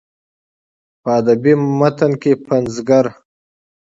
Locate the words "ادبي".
1.19-1.53